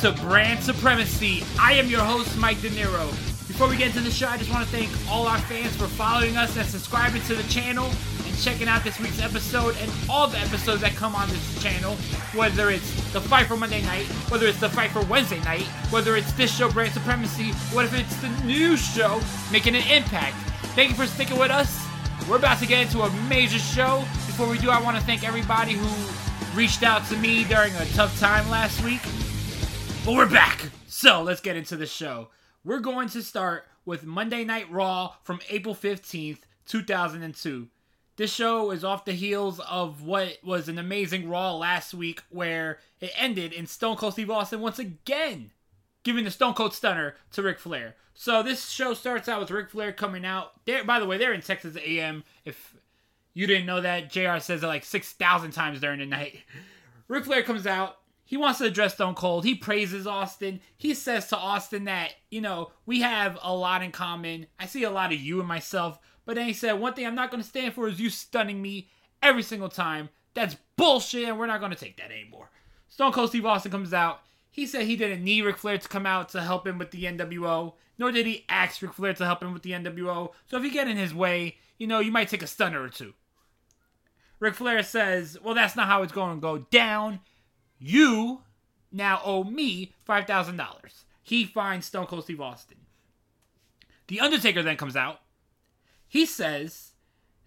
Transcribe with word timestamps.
To 0.00 0.12
Brand 0.12 0.62
Supremacy. 0.62 1.42
I 1.58 1.72
am 1.72 1.88
your 1.88 2.02
host, 2.02 2.38
Mike 2.38 2.60
De 2.60 2.70
Niro. 2.70 3.10
Before 3.48 3.68
we 3.68 3.76
get 3.76 3.88
into 3.88 4.00
the 4.00 4.12
show, 4.12 4.28
I 4.28 4.36
just 4.36 4.48
want 4.48 4.64
to 4.64 4.70
thank 4.70 4.90
all 5.10 5.26
our 5.26 5.38
fans 5.38 5.74
for 5.74 5.88
following 5.88 6.36
us 6.36 6.56
and 6.56 6.64
subscribing 6.64 7.20
to 7.22 7.34
the 7.34 7.42
channel 7.44 7.90
and 8.24 8.38
checking 8.40 8.68
out 8.68 8.84
this 8.84 9.00
week's 9.00 9.20
episode 9.20 9.76
and 9.80 9.90
all 10.08 10.28
the 10.28 10.38
episodes 10.38 10.82
that 10.82 10.94
come 10.94 11.16
on 11.16 11.28
this 11.30 11.62
channel. 11.62 11.96
Whether 12.34 12.70
it's 12.70 13.12
the 13.12 13.20
fight 13.20 13.46
for 13.46 13.56
Monday 13.56 13.82
night, 13.82 14.04
whether 14.30 14.46
it's 14.46 14.60
the 14.60 14.68
fight 14.68 14.92
for 14.92 15.04
Wednesday 15.06 15.40
night, 15.40 15.64
whether 15.90 16.14
it's 16.14 16.30
this 16.34 16.56
show, 16.56 16.70
Brand 16.70 16.92
Supremacy, 16.92 17.50
what 17.72 17.84
if 17.84 17.92
it's 17.98 18.14
the 18.20 18.28
new 18.44 18.76
show, 18.76 19.20
Making 19.50 19.74
an 19.74 19.82
Impact. 19.90 20.36
Thank 20.76 20.90
you 20.90 20.96
for 20.96 21.06
sticking 21.06 21.40
with 21.40 21.50
us. 21.50 21.84
We're 22.28 22.36
about 22.36 22.60
to 22.60 22.66
get 22.66 22.82
into 22.82 23.02
a 23.02 23.10
major 23.28 23.58
show. 23.58 24.04
Before 24.26 24.48
we 24.48 24.58
do, 24.58 24.70
I 24.70 24.80
want 24.80 24.96
to 24.96 25.02
thank 25.02 25.26
everybody 25.26 25.72
who 25.72 26.56
reached 26.56 26.84
out 26.84 27.04
to 27.06 27.16
me 27.16 27.42
during 27.42 27.74
a 27.74 27.84
tough 27.86 28.16
time 28.20 28.48
last 28.48 28.80
week. 28.84 29.00
But 30.08 30.16
we're 30.16 30.30
back. 30.30 30.70
So 30.86 31.20
let's 31.20 31.42
get 31.42 31.56
into 31.56 31.76
the 31.76 31.84
show. 31.84 32.30
We're 32.64 32.80
going 32.80 33.10
to 33.10 33.22
start 33.22 33.66
with 33.84 34.06
Monday 34.06 34.42
Night 34.42 34.72
Raw 34.72 35.12
from 35.22 35.38
April 35.50 35.74
15th, 35.74 36.38
2002. 36.66 37.68
This 38.16 38.32
show 38.32 38.70
is 38.70 38.84
off 38.84 39.04
the 39.04 39.12
heels 39.12 39.60
of 39.60 40.00
what 40.00 40.38
was 40.42 40.66
an 40.66 40.78
amazing 40.78 41.28
Raw 41.28 41.54
last 41.56 41.92
week, 41.92 42.22
where 42.30 42.78
it 43.02 43.12
ended 43.18 43.52
in 43.52 43.66
Stone 43.66 43.96
Cold 43.96 44.14
Steve 44.14 44.30
Austin 44.30 44.62
once 44.62 44.78
again 44.78 45.50
giving 46.04 46.24
the 46.24 46.30
Stone 46.30 46.54
Cold 46.54 46.72
Stunner 46.72 47.14
to 47.32 47.42
Ric 47.42 47.58
Flair. 47.58 47.94
So 48.14 48.42
this 48.42 48.70
show 48.70 48.94
starts 48.94 49.28
out 49.28 49.40
with 49.40 49.50
Ric 49.50 49.68
Flair 49.68 49.92
coming 49.92 50.24
out. 50.24 50.52
There, 50.64 50.84
by 50.84 51.00
the 51.00 51.06
way, 51.06 51.18
they're 51.18 51.34
in 51.34 51.42
Texas 51.42 51.76
AM. 51.84 52.24
If 52.46 52.76
you 53.34 53.46
didn't 53.46 53.66
know 53.66 53.82
that, 53.82 54.10
Jr. 54.10 54.38
says 54.38 54.62
it 54.62 54.68
like 54.68 54.86
six 54.86 55.12
thousand 55.12 55.50
times 55.50 55.80
during 55.80 55.98
the 55.98 56.06
night. 56.06 56.38
Ric 57.08 57.26
Flair 57.26 57.42
comes 57.42 57.66
out. 57.66 57.98
He 58.28 58.36
wants 58.36 58.58
to 58.58 58.66
address 58.66 58.92
Stone 58.92 59.14
Cold. 59.14 59.46
He 59.46 59.54
praises 59.54 60.06
Austin. 60.06 60.60
He 60.76 60.92
says 60.92 61.28
to 61.28 61.36
Austin 61.38 61.84
that, 61.84 62.12
you 62.30 62.42
know, 62.42 62.72
we 62.84 63.00
have 63.00 63.38
a 63.42 63.54
lot 63.54 63.82
in 63.82 63.90
common. 63.90 64.48
I 64.60 64.66
see 64.66 64.82
a 64.84 64.90
lot 64.90 65.14
of 65.14 65.18
you 65.18 65.38
and 65.38 65.48
myself. 65.48 65.98
But 66.26 66.34
then 66.34 66.46
he 66.46 66.52
said, 66.52 66.74
one 66.74 66.92
thing 66.92 67.06
I'm 67.06 67.14
not 67.14 67.30
going 67.30 67.42
to 67.42 67.48
stand 67.48 67.72
for 67.72 67.88
is 67.88 67.98
you 67.98 68.10
stunning 68.10 68.60
me 68.60 68.90
every 69.22 69.42
single 69.42 69.70
time. 69.70 70.10
That's 70.34 70.58
bullshit, 70.76 71.26
and 71.26 71.38
we're 71.38 71.46
not 71.46 71.60
going 71.60 71.72
to 71.72 71.78
take 71.78 71.96
that 71.96 72.10
anymore. 72.10 72.50
Stone 72.90 73.12
Cold 73.12 73.30
Steve 73.30 73.46
Austin 73.46 73.72
comes 73.72 73.94
out. 73.94 74.20
He 74.50 74.66
said 74.66 74.82
he 74.82 74.96
didn't 74.96 75.24
need 75.24 75.46
Ric 75.46 75.56
Flair 75.56 75.78
to 75.78 75.88
come 75.88 76.04
out 76.04 76.28
to 76.28 76.42
help 76.42 76.66
him 76.66 76.76
with 76.76 76.90
the 76.90 77.04
NWO, 77.04 77.76
nor 77.96 78.12
did 78.12 78.26
he 78.26 78.44
ask 78.50 78.82
Ric 78.82 78.92
Flair 78.92 79.14
to 79.14 79.24
help 79.24 79.42
him 79.42 79.54
with 79.54 79.62
the 79.62 79.70
NWO. 79.70 80.32
So 80.48 80.58
if 80.58 80.64
you 80.64 80.70
get 80.70 80.86
in 80.86 80.98
his 80.98 81.14
way, 81.14 81.56
you 81.78 81.86
know, 81.86 82.00
you 82.00 82.12
might 82.12 82.28
take 82.28 82.42
a 82.42 82.46
stunner 82.46 82.82
or 82.82 82.90
two. 82.90 83.14
Ric 84.38 84.54
Flair 84.54 84.82
says, 84.82 85.38
well, 85.42 85.54
that's 85.54 85.76
not 85.76 85.86
how 85.88 86.02
it's 86.02 86.12
going 86.12 86.36
to 86.36 86.40
go 86.42 86.58
down. 86.70 87.20
You 87.78 88.42
now 88.90 89.20
owe 89.24 89.44
me 89.44 89.92
$5,000. 90.08 91.04
He 91.22 91.44
finds 91.44 91.86
Stone 91.86 92.06
Cold 92.06 92.24
Steve 92.24 92.40
Austin. 92.40 92.78
The 94.06 94.20
Undertaker 94.20 94.62
then 94.62 94.76
comes 94.76 94.96
out. 94.96 95.20
He 96.08 96.24
says 96.24 96.92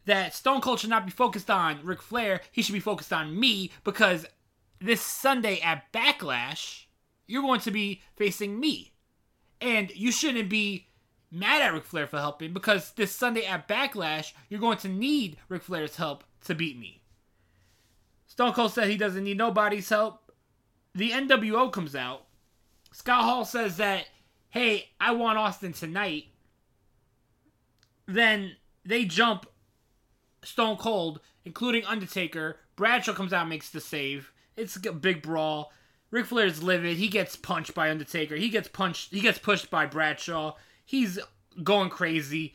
that 0.05 0.35
Stone 0.35 0.61
Cold 0.61 0.79
should 0.79 0.89
not 0.89 1.05
be 1.05 1.11
focused 1.11 1.49
on 1.49 1.79
Ric 1.83 2.01
Flair. 2.01 2.41
He 2.51 2.61
should 2.61 2.73
be 2.73 2.79
focused 2.79 3.11
on 3.11 3.39
me 3.39 3.71
because 3.83 4.25
this 4.79 5.01
Sunday 5.01 5.59
at 5.61 5.91
Backlash, 5.91 6.85
you're 7.27 7.41
going 7.41 7.61
to 7.61 7.71
be 7.71 8.01
facing 8.15 8.59
me. 8.59 8.93
And 9.59 9.91
you 9.95 10.11
shouldn't 10.11 10.49
be 10.49 10.87
mad 11.31 11.61
at 11.61 11.73
Ric 11.73 11.85
Flair 11.85 12.07
for 12.07 12.17
helping 12.17 12.53
because 12.53 12.91
this 12.91 13.11
Sunday 13.11 13.45
at 13.45 13.67
Backlash, 13.67 14.33
you're 14.49 14.59
going 14.59 14.77
to 14.79 14.89
need 14.89 15.37
Ric 15.49 15.63
Flair's 15.63 15.95
help 15.95 16.23
to 16.45 16.55
beat 16.55 16.77
me. 16.77 17.01
Stone 18.27 18.53
Cold 18.53 18.71
said 18.71 18.89
he 18.89 18.97
doesn't 18.97 19.23
need 19.23 19.37
nobody's 19.37 19.89
help. 19.89 20.20
The 20.93 21.11
NWO 21.11 21.71
comes 21.71 21.95
out. 21.95 22.25
Scott 22.91 23.23
Hall 23.23 23.45
says 23.45 23.77
that, 23.77 24.07
hey, 24.49 24.89
I 24.99 25.11
want 25.11 25.37
Austin 25.37 25.73
tonight. 25.73 26.25
Then 28.05 28.57
they 28.83 29.05
jump 29.05 29.45
Stone 30.43 30.77
Cold, 30.77 31.21
including 31.45 31.85
Undertaker. 31.85 32.57
Bradshaw 32.75 33.13
comes 33.13 33.31
out 33.31 33.41
and 33.41 33.49
makes 33.49 33.69
the 33.69 33.79
save. 33.79 34.31
It's 34.57 34.75
a 34.75 34.91
big 34.91 35.21
brawl. 35.21 35.71
Ric 36.09 36.25
Flair's 36.25 36.61
livid. 36.61 36.97
He 36.97 37.07
gets 37.07 37.37
punched 37.37 37.73
by 37.73 37.89
Undertaker. 37.89 38.35
He 38.35 38.49
gets 38.49 38.67
punched. 38.67 39.11
He 39.11 39.21
gets 39.21 39.39
pushed 39.39 39.71
by 39.71 39.85
Bradshaw. 39.85 40.55
He's 40.83 41.17
going 41.63 41.89
crazy. 41.89 42.53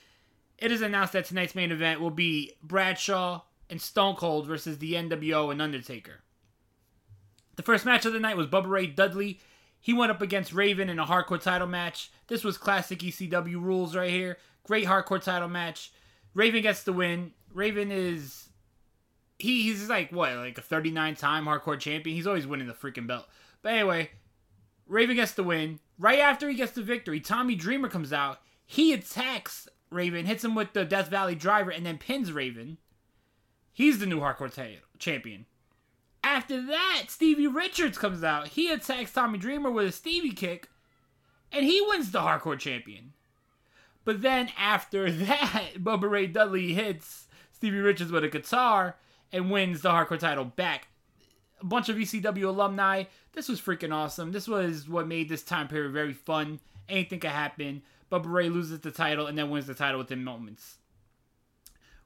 It 0.59 0.71
is 0.73 0.83
announced 0.83 1.15
that 1.15 1.25
tonight's 1.25 1.55
main 1.55 1.73
event 1.73 2.01
will 2.01 2.11
be 2.11 2.53
Bradshaw 2.63 3.43
and 3.71 3.81
Stone 3.81 4.17
Cold 4.17 4.47
versus 4.47 4.79
the 4.79 4.95
NWO 4.95 5.51
and 5.51 5.63
Undertaker. 5.63 6.21
The 7.57 7.63
first 7.63 7.85
match 7.85 8.05
of 8.05 8.13
the 8.13 8.21
night 8.21 8.37
was 8.37 8.47
Bubba 8.47 8.69
Ray 8.69 8.87
Dudley. 8.87 9.41
He 9.81 9.93
went 9.93 10.11
up 10.11 10.23
against 10.23 10.53
Raven 10.53 10.89
in 10.89 10.99
a 10.99 11.07
hardcore 11.07 11.41
title 11.41 11.67
match. 11.67 12.11
This 12.29 12.45
was 12.45 12.59
classic 12.59 13.01
ECW 13.01 13.61
rules 13.61 13.97
right 13.97 14.11
here. 14.11 14.39
Great 14.65 14.87
hardcore 14.87 15.23
title 15.23 15.49
match. 15.49 15.93
Raven 16.35 16.63
gets 16.63 16.83
the 16.83 16.93
win. 16.93 17.33
Raven 17.53 17.91
is 17.91 18.49
he, 19.39 19.63
he's 19.63 19.89
like 19.89 20.11
what, 20.13 20.35
like 20.37 20.59
a 20.59 20.63
39 20.63 21.15
time 21.17 21.45
hardcore 21.45 21.79
champion. 21.79 22.17
He's 22.17 22.27
always 22.27 22.47
winning 22.47 22.67
the 22.67 22.75
freaking 22.75 23.07
belt. 23.07 23.27
But 23.63 23.75
anyway, 23.75 24.11
Raven 24.87 25.17
gets 25.17 25.33
the 25.33 25.43
win. 25.43 25.81
Right 25.99 26.19
after 26.19 26.49
he 26.49 26.57
gets 26.57 26.73
the 26.73 26.83
victory, 26.83 27.21
Tommy 27.21 27.55
Dreamer 27.55 27.89
comes 27.89 28.13
out. 28.13 28.41
He 28.67 28.93
attacks 28.93 29.69
Raven, 29.91 30.27
hits 30.27 30.45
him 30.45 30.55
with 30.55 30.73
the 30.73 30.85
Death 30.85 31.09
Valley 31.09 31.35
driver, 31.35 31.71
and 31.71 31.87
then 31.87 31.99
pins 31.99 32.33
Raven. 32.33 32.79
He's 33.73 33.99
the 33.99 34.07
new 34.07 34.21
hardcore 34.21 34.79
champion. 34.99 35.47
After 36.27 36.61
that, 36.61 37.05
Stevie 37.07 37.47
Richards 37.47 37.99
comes 37.99 38.25
out. 38.25 38.49
He 38.49 38.69
attacks 38.73 39.13
Tommy 39.13 39.39
Dreamer 39.39 39.71
with 39.71 39.87
a 39.87 39.93
Stevie 39.93 40.33
kick, 40.33 40.69
and 41.53 41.65
he 41.65 41.81
wins 41.87 42.11
the 42.11 42.19
hardcore 42.19 42.59
champion. 42.59 43.13
But 44.05 44.23
then 44.23 44.51
after 44.59 45.09
that, 45.13 45.75
Bubba 45.79 46.11
Ray 46.11 46.27
Dudley 46.27 46.75
hits 46.75 47.29
Stevie 47.53 47.79
Richards 47.79 48.11
with 48.11 48.25
a 48.25 48.29
guitar 48.29 48.97
and 49.33 49.53
wins 49.53 49.83
the 49.83 49.91
hardcore 49.91 50.19
title 50.19 50.45
back. 50.45 50.89
A 51.61 51.65
bunch 51.65 51.89
of 51.89 51.97
ECW 51.97 52.47
alumni. 52.47 53.05
This 53.33 53.49
was 53.49 53.61
freaking 53.61 53.95
awesome. 53.95 54.33
This 54.33 54.49
was 54.49 54.89
what 54.89 55.07
made 55.07 55.29
this 55.29 55.45
time 55.45 55.69
period 55.69 55.93
very 55.93 56.13
fun. 56.13 56.59
Anything 56.89 57.21
could 57.21 57.31
happen. 57.31 57.83
Bubba 58.11 58.27
Ray 58.27 58.49
loses 58.49 58.81
the 58.81 58.91
title 58.91 59.29
and 59.29 59.39
then 59.39 59.49
wins 59.49 59.69
the 59.69 59.75
title 59.75 59.99
within 59.99 60.25
moments. 60.25 60.79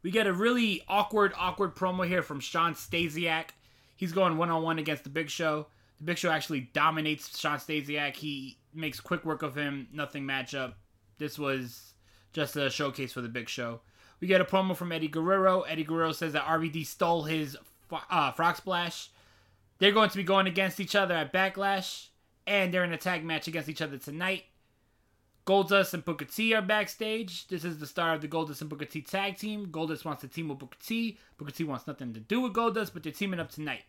We 0.03 0.11
get 0.11 0.27
a 0.27 0.33
really 0.35 0.85
awkward, 0.89 1.33
awkward 1.39 1.75
promo 1.75 2.07
here 2.07 2.23
from 2.23 2.41
Shawn 2.41 2.75
Stasiak. 2.75 3.53
He's 4.01 4.13
going 4.13 4.39
one 4.39 4.49
on 4.49 4.63
one 4.63 4.79
against 4.79 5.05
the 5.05 5.11
Big 5.11 5.29
Show. 5.29 5.67
The 5.99 6.05
Big 6.05 6.17
Show 6.17 6.31
actually 6.31 6.71
dominates 6.73 7.39
Shawn 7.39 7.59
Stasiak. 7.59 8.17
He 8.17 8.57
makes 8.73 8.99
quick 8.99 9.27
work 9.27 9.43
of 9.43 9.55
him. 9.55 9.89
Nothing 9.93 10.25
matchup. 10.25 10.73
This 11.19 11.39
was 11.39 11.93
just 12.33 12.57
a 12.57 12.71
showcase 12.71 13.13
for 13.13 13.21
the 13.21 13.29
Big 13.29 13.51
Show. 13.51 13.83
We 14.19 14.27
get 14.27 14.41
a 14.41 14.45
promo 14.47 14.75
from 14.75 14.91
Eddie 14.91 15.09
Guerrero. 15.09 15.61
Eddie 15.69 15.85
Guerrero 15.85 16.13
says 16.13 16.33
that 16.33 16.47
RVD 16.47 16.87
stole 16.87 17.25
his 17.25 17.59
uh, 17.93 18.33
Frog 18.33 18.57
Splash. 18.57 19.11
They're 19.81 19.93
going 19.93 20.09
to 20.09 20.17
be 20.17 20.25
going 20.25 20.47
against 20.47 20.81
each 20.81 20.97
other 20.97 21.15
at 21.15 21.31
Backlash, 21.31 22.07
and 22.47 22.73
they're 22.73 22.85
in 22.85 22.95
a 22.95 22.97
tag 22.97 23.23
match 23.23 23.49
against 23.49 23.69
each 23.69 23.83
other 23.83 23.99
tonight. 23.99 24.45
Goldust 25.47 25.95
and 25.95 26.05
Booker 26.05 26.25
T 26.25 26.55
are 26.55 26.63
backstage. 26.63 27.49
This 27.49 27.65
is 27.65 27.79
the 27.79 27.87
start 27.87 28.17
of 28.17 28.21
the 28.21 28.29
Goldust 28.29 28.61
and 28.61 28.71
Booker 28.71 28.85
T 28.85 29.03
tag 29.03 29.37
team. 29.37 29.67
Goldust 29.67 30.05
wants 30.05 30.21
to 30.23 30.29
team 30.29 30.49
with 30.49 30.59
Booker 30.59 30.79
T. 30.85 31.19
Booker 31.39 31.53
T 31.53 31.65
wants 31.65 31.87
nothing 31.87 32.13
to 32.15 32.21
do 32.21 32.41
with 32.41 32.53
Goldust, 32.53 32.93
but 32.93 33.03
they're 33.03 33.13
teaming 33.13 33.41
up 33.41 33.51
tonight. 33.51 33.85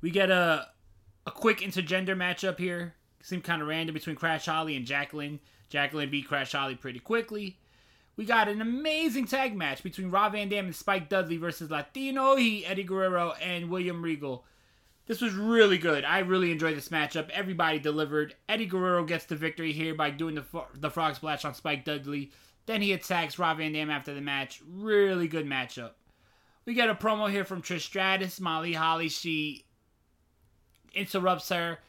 We 0.00 0.10
get 0.10 0.30
a 0.30 0.68
a 1.26 1.30
quick 1.30 1.58
intergender 1.58 2.16
matchup 2.16 2.58
here. 2.58 2.94
Seemed 3.22 3.44
kind 3.44 3.60
of 3.60 3.68
random 3.68 3.92
between 3.92 4.16
Crash 4.16 4.46
Holly 4.46 4.76
and 4.76 4.86
Jacqueline. 4.86 5.40
Jacqueline 5.68 6.10
beat 6.10 6.26
Crash 6.26 6.52
Holly 6.52 6.74
pretty 6.74 6.98
quickly. 6.98 7.58
We 8.16 8.24
got 8.24 8.48
an 8.48 8.60
amazing 8.60 9.26
tag 9.26 9.56
match 9.56 9.82
between 9.82 10.10
Rob 10.10 10.32
Van 10.32 10.48
Dam 10.48 10.66
and 10.66 10.74
Spike 10.74 11.08
Dudley 11.08 11.36
versus 11.36 11.70
Latino 11.70 12.36
Heat, 12.36 12.66
Eddie 12.66 12.84
Guerrero, 12.84 13.34
and 13.40 13.70
William 13.70 14.02
Regal. 14.02 14.44
This 15.10 15.20
was 15.20 15.34
really 15.34 15.76
good. 15.76 16.04
I 16.04 16.20
really 16.20 16.52
enjoyed 16.52 16.76
this 16.76 16.90
matchup. 16.90 17.30
Everybody 17.30 17.80
delivered. 17.80 18.36
Eddie 18.48 18.66
Guerrero 18.66 19.04
gets 19.04 19.24
the 19.24 19.34
victory 19.34 19.72
here 19.72 19.92
by 19.92 20.10
doing 20.10 20.36
the, 20.36 20.44
the 20.72 20.88
frog 20.88 21.16
splash 21.16 21.44
on 21.44 21.52
Spike 21.52 21.84
Dudley. 21.84 22.30
Then 22.66 22.80
he 22.80 22.92
attacks 22.92 23.36
Rob 23.36 23.56
Van 23.56 23.72
Dam 23.72 23.90
after 23.90 24.14
the 24.14 24.20
match. 24.20 24.62
Really 24.64 25.26
good 25.26 25.46
matchup. 25.46 25.94
We 26.64 26.74
get 26.74 26.90
a 26.90 26.94
promo 26.94 27.28
here 27.28 27.44
from 27.44 27.60
Trish 27.60 27.80
Stratus, 27.80 28.38
Molly 28.38 28.72
Holly. 28.72 29.08
She 29.08 29.66
interrupts 30.94 31.48
her. 31.48 31.80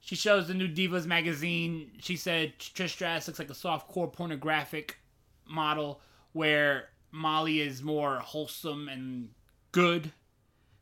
She 0.00 0.16
shows 0.16 0.48
the 0.48 0.54
new 0.54 0.66
Divas 0.66 1.06
magazine. 1.06 1.92
She 2.00 2.16
said 2.16 2.58
Trish 2.58 2.88
Stratus 2.88 3.28
looks 3.28 3.38
like 3.38 3.50
a 3.50 3.54
soft-core 3.54 4.10
pornographic 4.10 4.96
model 5.46 6.00
where 6.32 6.88
Molly 7.12 7.60
is 7.60 7.84
more 7.84 8.16
wholesome 8.16 8.88
and 8.88 9.28
good. 9.70 10.10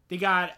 They 0.08 0.16
got 0.16 0.52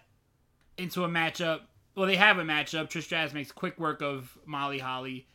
into 0.79 1.05
a 1.05 1.09
matchup. 1.09 1.61
Well, 1.95 2.07
they 2.07 2.17
have 2.17 2.39
a 2.39 2.43
matchup. 2.43 2.91
Trish 2.91 3.05
Stratus 3.05 3.33
makes 3.33 3.53
quick 3.53 3.79
work 3.79 4.03
of 4.03 4.37
Molly 4.47 4.79
Holly. 4.79 5.27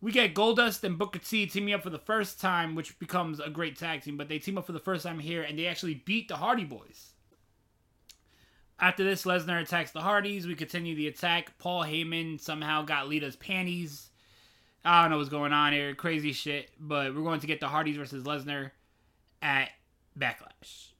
We 0.00 0.10
get 0.12 0.34
Goldust 0.34 0.82
and 0.84 0.98
Booker 0.98 1.20
T 1.20 1.46
teaming 1.46 1.74
up 1.74 1.82
for 1.82 1.90
the 1.90 1.98
first 1.98 2.40
time, 2.40 2.74
which 2.74 2.98
becomes 2.98 3.38
a 3.40 3.48
great 3.48 3.78
tag 3.78 4.02
team. 4.02 4.16
But 4.16 4.28
they 4.28 4.38
team 4.38 4.58
up 4.58 4.66
for 4.66 4.72
the 4.72 4.80
first 4.80 5.04
time 5.04 5.18
here, 5.18 5.42
and 5.42 5.58
they 5.58 5.66
actually 5.66 5.94
beat 5.94 6.28
the 6.28 6.36
Hardy 6.36 6.64
Boys. 6.64 7.12
After 8.80 9.04
this, 9.04 9.24
Lesnar 9.24 9.62
attacks 9.62 9.92
the 9.92 10.00
Hardys. 10.00 10.46
We 10.46 10.56
continue 10.56 10.96
the 10.96 11.06
attack. 11.06 11.56
Paul 11.58 11.84
Heyman 11.84 12.40
somehow 12.40 12.82
got 12.82 13.08
Lita's 13.08 13.36
panties. 13.36 14.08
I 14.84 15.02
don't 15.02 15.12
know 15.12 15.18
what's 15.18 15.30
going 15.30 15.52
on 15.52 15.72
here. 15.72 15.94
Crazy 15.94 16.32
shit. 16.32 16.68
But 16.80 17.14
we're 17.14 17.22
going 17.22 17.40
to 17.40 17.46
get 17.46 17.60
the 17.60 17.68
Hardys 17.68 17.96
versus 17.96 18.24
Lesnar 18.24 18.72
at 19.40 19.70
Backlash. 20.18 20.91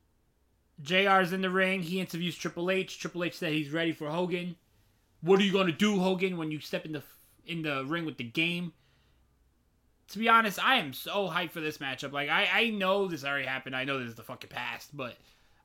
JR's 0.81 1.33
in 1.33 1.43
the 1.43 1.51
ring. 1.51 1.83
He 1.83 2.01
interviews 2.01 2.37
Triple 2.37 2.71
H. 2.71 2.99
Triple 2.99 3.25
H 3.25 3.39
said 3.39 3.53
he's 3.53 3.71
ready 3.71 3.93
for 3.93 4.09
Hogan. 4.09 4.57
What 5.21 5.41
are 5.41 5.45
you 5.45 5.53
going 5.53 5.67
to 5.67 5.73
do, 5.73 6.01
Hogan, 6.01 6.37
when 6.37 6.51
you 6.51 6.61
step 6.61 6.85
in 6.85 6.93
the 6.93 7.03
in 7.47 7.63
the 7.63 7.85
ring 7.85 8.05
with 8.05 8.17
the 8.17 8.25
game? 8.25 8.73
To 10.09 10.19
be 10.19 10.29
honest, 10.29 10.63
I 10.63 10.77
am 10.77 10.93
so 10.93 11.29
hyped 11.29 11.53
for 11.53 11.61
this 11.61 11.79
matchup. 11.79 12.13
Like 12.13 12.29
I, 12.29 12.49
I 12.53 12.71
know 12.71 13.09
this 13.09 13.25
already 13.25 13.47
happened. 13.47 13.77
I 13.77 13.85
know 13.85 13.99
this 13.99 14.11
is 14.11 14.15
the 14.15 14.23
fucking 14.23 14.51
past, 14.51 14.97
but 14.97 15.17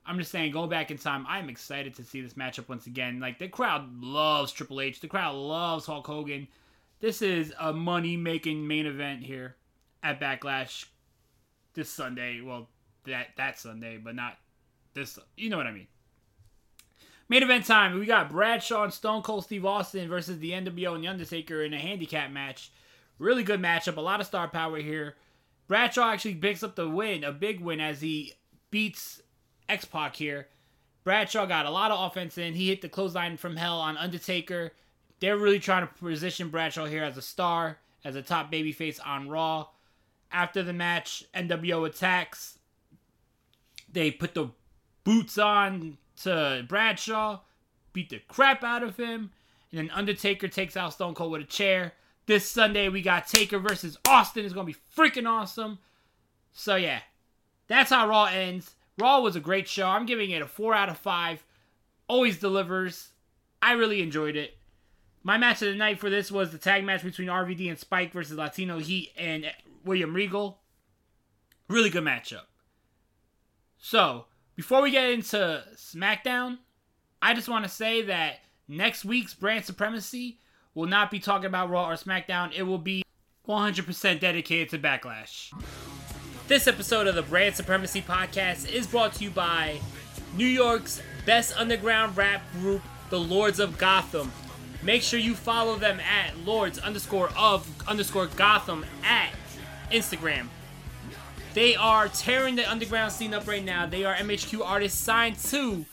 I'm 0.05 0.17
just 0.17 0.31
saying, 0.31 0.53
going 0.53 0.69
back 0.69 0.89
in 0.89 0.97
time, 0.97 1.25
I'm 1.27 1.49
excited 1.49 1.95
to 1.95 2.03
see 2.03 2.21
this 2.21 2.35
matchup 2.35 2.69
once 2.69 2.87
again. 2.87 3.19
Like 3.19 3.39
the 3.39 3.49
crowd 3.49 4.01
loves 4.01 4.53
Triple 4.53 4.79
H. 4.79 5.01
The 5.01 5.07
crowd 5.07 5.35
loves 5.35 5.85
Hulk 5.85 6.07
Hogan. 6.07 6.47
This 6.99 7.21
is 7.21 7.53
a 7.59 7.73
money-making 7.73 8.67
main 8.67 8.85
event 8.85 9.23
here 9.23 9.55
at 10.01 10.19
Backlash 10.19 10.85
this 11.73 11.89
Sunday. 11.89 12.39
Well, 12.41 12.69
that 13.05 13.27
that 13.35 13.59
Sunday, 13.59 13.97
but 13.97 14.15
not 14.15 14.37
this. 14.97 15.17
You 15.35 15.49
know 15.49 15.57
what 15.57 15.67
I 15.67 15.71
mean. 15.71 15.87
Main 17.29 17.43
event 17.43 17.65
time. 17.65 17.99
We 17.99 18.05
got 18.05 18.29
Bradshaw 18.29 18.83
and 18.83 18.93
Stone 18.93 19.21
Cold 19.21 19.43
Steve 19.43 19.65
Austin 19.65 20.07
versus 20.07 20.39
the 20.39 20.51
NWO 20.51 20.95
and 20.95 21.03
the 21.03 21.09
Undertaker 21.09 21.61
in 21.61 21.73
a 21.73 21.79
handicap 21.79 22.31
match. 22.31 22.71
Really 23.19 23.43
good 23.43 23.61
matchup. 23.61 23.97
A 23.97 24.01
lot 24.01 24.21
of 24.21 24.27
star 24.27 24.47
power 24.47 24.77
here. 24.77 25.15
Bradshaw 25.67 26.11
actually 26.11 26.35
picks 26.35 26.63
up 26.63 26.75
the 26.75 26.89
win, 26.89 27.23
a 27.23 27.31
big 27.31 27.59
win, 27.59 27.81
as 27.81 27.99
he 27.99 28.33
beats 28.71 29.21
X 29.67 29.83
Pac 29.85 30.15
here. 30.15 30.47
Bradshaw 31.03 31.45
got 31.45 31.65
a 31.65 31.71
lot 31.71 31.91
of 31.91 32.09
offense 32.09 32.37
in. 32.37 32.53
He 32.53 32.69
hit 32.69 32.81
the 32.81 32.89
clothesline 32.89 33.37
from 33.37 33.57
hell 33.57 33.79
on 33.79 33.97
Undertaker. 33.97 34.71
They're 35.19 35.37
really 35.37 35.59
trying 35.59 35.87
to 35.87 35.93
position 35.93 36.49
Bradshaw 36.49 36.85
here 36.85 37.03
as 37.03 37.17
a 37.17 37.21
star, 37.21 37.79
as 38.05 38.15
a 38.15 38.21
top 38.21 38.51
babyface 38.51 38.99
on 39.05 39.27
Raw. 39.27 39.67
After 40.31 40.63
the 40.63 40.73
match, 40.73 41.23
NWO 41.33 41.87
attacks. 41.87 42.59
They 43.91 44.11
put 44.11 44.33
the 44.33 44.49
boots 45.07 45.37
on 45.37 45.97
to 46.21 46.65
Bradshaw, 46.67 47.39
beat 47.93 48.09
the 48.09 48.19
crap 48.27 48.61
out 48.61 48.83
of 48.83 48.97
him, 48.97 49.31
and 49.71 49.79
then 49.79 49.89
Undertaker 49.91 50.49
takes 50.49 50.75
out 50.75 50.91
Stone 50.91 51.13
Cold 51.13 51.31
with 51.31 51.43
a 51.43 51.45
chair. 51.45 51.93
This 52.25 52.45
Sunday 52.49 52.89
we 52.89 53.01
got 53.01 53.25
Taker 53.25 53.57
versus 53.57 53.97
Austin. 54.05 54.43
It's 54.43 54.53
gonna 54.53 54.65
be 54.65 54.75
freaking 54.97 55.25
awesome. 55.25 55.79
So 56.51 56.75
yeah, 56.75 56.99
that's 57.67 57.89
how 57.89 58.05
Raw 58.05 58.25
ends. 58.25 58.75
Raw 58.97 59.21
was 59.21 59.37
a 59.37 59.39
great 59.39 59.69
show. 59.69 59.87
I'm 59.87 60.05
giving 60.05 60.31
it 60.31 60.41
a 60.41 60.45
4 60.45 60.73
out 60.73 60.89
of 60.89 60.97
5. 60.97 61.41
Always 62.09 62.37
delivers. 62.37 63.11
I 63.61 63.73
really 63.73 64.01
enjoyed 64.01 64.35
it. 64.35 64.57
My 65.23 65.37
match 65.37 65.61
of 65.61 65.69
the 65.69 65.75
night 65.75 65.99
for 65.99 66.09
this 66.09 66.29
was 66.29 66.51
the 66.51 66.57
tag 66.57 66.83
match 66.83 67.03
between 67.03 67.29
RVD 67.29 67.69
and 67.69 67.79
Spike 67.79 68.11
versus 68.11 68.37
Latino 68.37 68.79
Heat 68.79 69.13
and 69.17 69.45
William 69.85 70.13
Regal. 70.13 70.59
Really 71.69 71.89
good 71.89 72.03
matchup. 72.03 72.47
So, 73.77 74.25
before 74.57 74.81
we 74.81 74.89
get 74.89 75.11
into 75.11 75.63
SmackDown, 75.75 76.57
I 77.21 77.35
just 77.35 77.47
want 77.47 77.63
to 77.63 77.69
say 77.69 78.01
that 78.01 78.39
next 78.67 79.05
week's 79.05 79.35
Brand 79.35 79.63
Supremacy 79.63 80.39
will 80.73 80.87
not 80.87 81.11
be 81.11 81.19
talking 81.19 81.45
about 81.45 81.69
Raw 81.69 81.89
or 81.89 81.93
SmackDown. 81.93 82.51
It 82.57 82.63
will 82.63 82.79
be 82.79 83.03
100% 83.47 84.19
dedicated 84.19 84.69
to 84.69 84.79
Backlash. 84.79 85.53
This 86.47 86.67
episode 86.67 87.05
of 87.05 87.13
the 87.13 87.21
Brand 87.21 87.55
Supremacy 87.55 88.01
Podcast 88.01 88.71
is 88.71 88.87
brought 88.87 89.13
to 89.13 89.23
you 89.23 89.29
by 89.29 89.79
New 90.35 90.47
York's 90.47 91.03
best 91.27 91.55
underground 91.55 92.17
rap 92.17 92.41
group, 92.53 92.81
the 93.11 93.19
Lords 93.19 93.59
of 93.59 93.77
Gotham. 93.77 94.31
Make 94.81 95.03
sure 95.03 95.19
you 95.19 95.35
follow 95.35 95.75
them 95.75 95.99
at 95.99 96.35
Lords 96.39 96.79
underscore 96.79 97.29
of 97.37 97.67
underscore 97.87 98.25
Gotham 98.25 98.87
at 99.03 99.29
Instagram. 99.91 100.47
They 101.57 101.75
are 101.75 102.07
tearing 102.07 102.55
the 102.55 102.69
underground 102.69 103.11
scene 103.11 103.33
up 103.33 103.47
right 103.47 103.65
now. 103.65 103.87
They 103.87 104.05
are 104.05 104.13
MHQ 104.13 104.63
artists 104.63 105.01
signed 105.01 105.39
to 105.45 105.85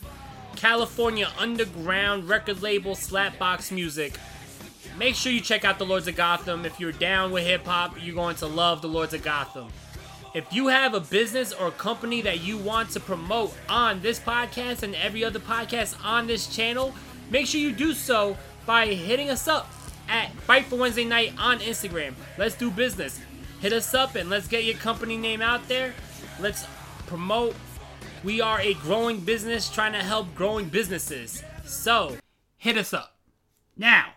California 0.56 1.32
underground 1.38 2.28
record 2.28 2.60
label 2.60 2.94
Slapbox 2.94 3.72
Music. 3.72 4.18
Make 4.98 5.14
sure 5.14 5.32
you 5.32 5.40
check 5.40 5.64
out 5.64 5.78
the 5.78 5.86
Lords 5.86 6.06
of 6.06 6.16
Gotham. 6.16 6.66
If 6.66 6.78
you're 6.78 6.92
down 6.92 7.30
with 7.30 7.46
hip 7.46 7.64
hop, 7.64 7.96
you're 7.98 8.14
going 8.14 8.36
to 8.36 8.46
love 8.46 8.82
the 8.82 8.88
Lords 8.88 9.14
of 9.14 9.22
Gotham. 9.22 9.68
If 10.34 10.52
you 10.52 10.66
have 10.66 10.92
a 10.92 11.00
business 11.00 11.50
or 11.54 11.68
a 11.68 11.72
company 11.72 12.20
that 12.20 12.42
you 12.42 12.58
want 12.58 12.90
to 12.90 13.00
promote 13.00 13.54
on 13.66 14.02
this 14.02 14.20
podcast 14.20 14.82
and 14.82 14.94
every 14.94 15.24
other 15.24 15.40
podcast 15.40 15.96
on 16.04 16.26
this 16.26 16.54
channel, 16.54 16.94
make 17.30 17.46
sure 17.46 17.58
you 17.58 17.72
do 17.72 17.94
so 17.94 18.36
by 18.66 18.88
hitting 18.88 19.30
us 19.30 19.48
up 19.48 19.72
at 20.10 20.30
Fight 20.30 20.66
for 20.66 20.76
Wednesday 20.76 21.04
Night 21.04 21.32
on 21.38 21.60
Instagram. 21.60 22.12
Let's 22.36 22.54
do 22.54 22.70
business. 22.70 23.18
Hit 23.64 23.72
us 23.72 23.94
up 23.94 24.14
and 24.14 24.28
let's 24.28 24.46
get 24.46 24.64
your 24.64 24.74
company 24.74 25.16
name 25.16 25.40
out 25.40 25.68
there. 25.68 25.94
Let's 26.38 26.66
promote. 27.06 27.54
We 28.22 28.42
are 28.42 28.60
a 28.60 28.74
growing 28.74 29.20
business 29.20 29.70
trying 29.70 29.94
to 29.94 30.00
help 30.00 30.34
growing 30.34 30.68
businesses. 30.68 31.42
So, 31.64 32.18
hit 32.58 32.76
us 32.76 32.92
up. 32.92 33.16
Now, 33.74 34.08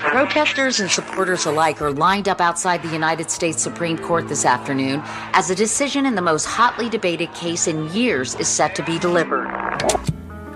Protesters 0.00 0.80
and 0.80 0.90
supporters 0.90 1.46
alike 1.46 1.80
are 1.80 1.92
lined 1.92 2.26
up 2.26 2.40
outside 2.40 2.82
the 2.82 2.92
United 2.92 3.30
States 3.30 3.62
Supreme 3.62 3.96
Court 3.96 4.26
this 4.26 4.44
afternoon 4.44 5.02
as 5.34 5.50
a 5.50 5.54
decision 5.54 6.04
in 6.04 6.16
the 6.16 6.20
most 6.20 6.46
hotly 6.46 6.88
debated 6.88 7.32
case 7.32 7.68
in 7.68 7.92
years 7.92 8.34
is 8.34 8.48
set 8.48 8.74
to 8.74 8.82
be 8.82 8.98
delivered. 8.98 9.46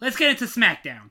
Let's 0.00 0.16
get 0.16 0.30
into 0.30 0.44
SmackDown. 0.44 1.10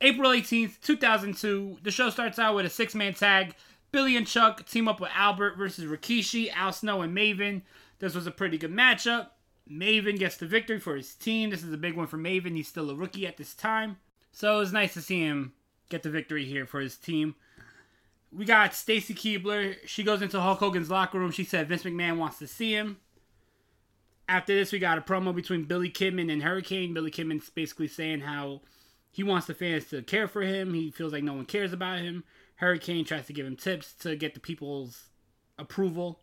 April 0.00 0.30
18th, 0.30 0.80
2002. 0.82 1.78
The 1.82 1.90
show 1.90 2.10
starts 2.10 2.38
out 2.38 2.54
with 2.54 2.66
a 2.66 2.70
six 2.70 2.94
man 2.94 3.14
tag. 3.14 3.54
Billy 3.92 4.16
and 4.16 4.26
Chuck 4.26 4.66
team 4.66 4.88
up 4.88 5.00
with 5.00 5.10
Albert 5.14 5.56
versus 5.56 5.84
Rikishi, 5.84 6.52
Al 6.52 6.72
Snow, 6.72 7.02
and 7.02 7.16
Maven. 7.16 7.62
This 8.00 8.14
was 8.14 8.26
a 8.26 8.32
pretty 8.32 8.58
good 8.58 8.72
matchup. 8.72 9.28
Maven 9.70 10.18
gets 10.18 10.36
the 10.36 10.46
victory 10.46 10.80
for 10.80 10.96
his 10.96 11.14
team. 11.14 11.50
This 11.50 11.62
is 11.62 11.72
a 11.72 11.78
big 11.78 11.96
one 11.96 12.08
for 12.08 12.18
Maven. 12.18 12.56
He's 12.56 12.68
still 12.68 12.90
a 12.90 12.94
rookie 12.94 13.26
at 13.26 13.36
this 13.36 13.54
time. 13.54 13.98
So 14.32 14.56
it 14.56 14.58
was 14.58 14.72
nice 14.72 14.94
to 14.94 15.00
see 15.00 15.20
him 15.20 15.52
get 15.88 16.02
the 16.02 16.10
victory 16.10 16.44
here 16.44 16.66
for 16.66 16.80
his 16.80 16.96
team. 16.96 17.36
We 18.32 18.44
got 18.44 18.74
Stacy 18.74 19.14
Keibler. 19.14 19.76
She 19.86 20.02
goes 20.02 20.22
into 20.22 20.40
Hulk 20.40 20.58
Hogan's 20.58 20.90
locker 20.90 21.20
room. 21.20 21.30
She 21.30 21.44
said 21.44 21.68
Vince 21.68 21.84
McMahon 21.84 22.18
wants 22.18 22.38
to 22.40 22.48
see 22.48 22.72
him. 22.72 22.96
After 24.28 24.54
this, 24.54 24.72
we 24.72 24.78
got 24.78 24.98
a 24.98 25.02
promo 25.02 25.34
between 25.34 25.64
Billy 25.64 25.90
Kidman 25.90 26.32
and 26.32 26.42
Hurricane. 26.42 26.94
Billy 26.94 27.10
Kidman's 27.10 27.50
basically 27.50 27.88
saying 27.88 28.20
how 28.20 28.62
he 29.10 29.22
wants 29.22 29.46
the 29.46 29.54
fans 29.54 29.86
to 29.86 30.02
care 30.02 30.26
for 30.26 30.42
him. 30.42 30.74
He 30.74 30.90
feels 30.90 31.12
like 31.12 31.22
no 31.22 31.34
one 31.34 31.44
cares 31.44 31.72
about 31.72 31.98
him. 31.98 32.24
Hurricane 32.56 33.04
tries 33.04 33.26
to 33.26 33.32
give 33.32 33.46
him 33.46 33.56
tips 33.56 33.92
to 34.00 34.16
get 34.16 34.34
the 34.34 34.40
people's 34.40 35.08
approval. 35.58 36.20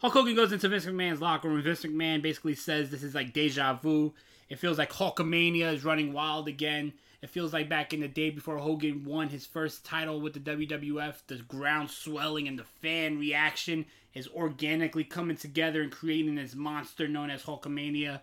Hulk 0.00 0.12
Hogan 0.12 0.34
goes 0.34 0.52
into 0.52 0.68
Vince 0.68 0.86
McMahon's 0.86 1.20
locker 1.20 1.48
room. 1.48 1.62
Vince 1.62 1.82
McMahon 1.82 2.20
basically 2.20 2.54
says 2.54 2.90
this 2.90 3.02
is 3.02 3.14
like 3.14 3.32
deja 3.32 3.74
vu. 3.74 4.12
It 4.48 4.58
feels 4.58 4.78
like 4.78 4.92
Hulkamania 4.92 5.72
is 5.72 5.84
running 5.84 6.12
wild 6.12 6.48
again. 6.48 6.92
It 7.22 7.30
feels 7.30 7.52
like 7.52 7.68
back 7.68 7.92
in 7.92 8.00
the 8.00 8.08
day 8.08 8.30
before 8.30 8.58
Hogan 8.58 9.04
won 9.04 9.28
his 9.28 9.46
first 9.46 9.84
title 9.84 10.20
with 10.20 10.34
the 10.34 10.40
WWF, 10.40 11.14
the 11.26 11.36
ground 11.36 11.90
swelling 11.90 12.46
and 12.46 12.58
the 12.58 12.64
fan 12.64 13.18
reaction 13.18 13.86
is 14.14 14.28
organically 14.28 15.04
coming 15.04 15.36
together 15.36 15.82
and 15.82 15.90
creating 15.90 16.34
this 16.34 16.54
monster 16.54 17.08
known 17.08 17.30
as 17.30 17.42
Hulkamania. 17.42 18.20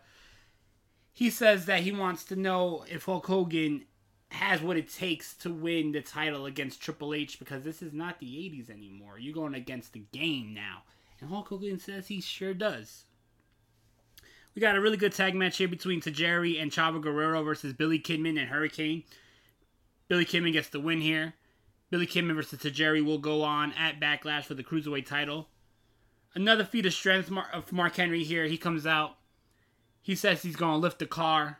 He 1.12 1.30
says 1.30 1.66
that 1.66 1.82
he 1.82 1.92
wants 1.92 2.24
to 2.26 2.36
know 2.36 2.86
if 2.90 3.06
Hulk 3.06 3.28
Hogan 3.28 3.86
has 4.30 4.62
what 4.62 4.78
it 4.78 4.92
takes 4.92 5.36
to 5.36 5.54
win 5.54 5.92
the 5.92 6.02
title 6.02 6.46
against 6.48 6.82
Triple 6.82 7.14
H 7.14 7.38
because 7.38 7.64
this 7.64 7.84
is 7.84 7.94
not 7.94 8.20
the 8.20 8.26
80s 8.26 8.70
anymore. 8.70 9.20
You're 9.20 9.34
going 9.34 9.54
against 9.54 9.94
the 9.94 10.04
game 10.12 10.54
now. 10.54 10.84
And 11.22 11.30
Hulk 11.30 11.50
Hogan 11.50 11.80
says 11.80 12.08
he 12.08 12.20
sure 12.20 12.56
does. 12.56 13.06
We 14.56 14.60
got 14.60 14.76
a 14.76 14.82
really 14.82 14.98
good 14.98 15.14
tag 15.14 15.34
match 15.34 15.58
here 15.58 15.68
between 15.68 16.00
Tajiri 16.00 16.62
and 16.62 16.72
Chavo 16.72 17.02
Guerrero 17.02 17.44
versus 17.44 17.74
Billy 17.74 18.00
Kidman 18.00 18.40
and 18.40 18.50
Hurricane. 18.50 19.04
Billy 20.08 20.26
Kidman 20.26 20.54
gets 20.54 20.70
the 20.70 20.80
win 20.80 21.02
here. 21.02 21.34
Billy 21.90 22.06
Kidman 22.06 22.36
versus 22.36 22.60
Tajiri 22.60 23.04
will 23.04 23.18
go 23.18 23.42
on 23.42 23.74
at 23.74 24.00
Backlash 24.00 24.44
for 24.44 24.54
the 24.54 24.64
Cruiserweight 24.64 25.08
title. 25.08 25.50
Another 26.36 26.64
feat 26.64 26.86
of 26.86 26.94
strength 26.94 27.32
of 27.52 27.72
Mark 27.72 27.96
Henry 27.96 28.24
here. 28.24 28.46
He 28.46 28.58
comes 28.58 28.86
out. 28.86 29.18
He 30.02 30.16
says 30.16 30.42
he's 30.42 30.56
going 30.56 30.74
to 30.74 30.78
lift 30.78 31.00
the 31.00 31.06
car. 31.06 31.60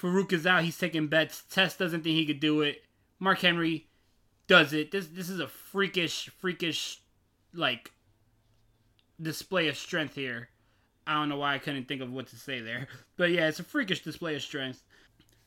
Farouk 0.00 0.32
is 0.32 0.46
out. 0.46 0.64
He's 0.64 0.78
taking 0.78 1.08
bets. 1.08 1.42
Test 1.50 1.78
doesn't 1.78 2.02
think 2.02 2.16
he 2.16 2.26
could 2.26 2.40
do 2.40 2.60
it. 2.60 2.82
Mark 3.18 3.38
Henry 3.38 3.88
does 4.46 4.72
it. 4.72 4.90
This 4.90 5.06
this 5.06 5.30
is 5.30 5.40
a 5.40 5.48
freakish, 5.48 6.30
freakish, 6.38 7.00
like 7.54 7.92
display 9.20 9.68
of 9.68 9.76
strength 9.76 10.14
here. 10.14 10.50
I 11.06 11.14
don't 11.14 11.28
know 11.28 11.36
why 11.36 11.54
I 11.54 11.58
couldn't 11.58 11.86
think 11.86 12.02
of 12.02 12.12
what 12.12 12.26
to 12.28 12.36
say 12.36 12.60
there. 12.60 12.88
But 13.16 13.30
yeah, 13.30 13.48
it's 13.48 13.60
a 13.60 13.64
freakish 13.64 14.02
display 14.02 14.34
of 14.34 14.42
strength. 14.42 14.82